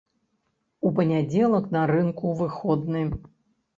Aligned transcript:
У 0.87 0.93
панядзелак 0.95 1.69
на 1.75 1.83
рынку 1.93 2.35
выходны. 2.43 3.03